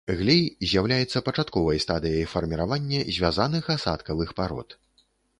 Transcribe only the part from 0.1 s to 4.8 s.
Глей з'яўляецца пачатковай стадыяй фарміравання звязаных асадкавых парод.